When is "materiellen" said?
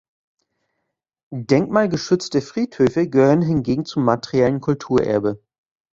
4.03-4.59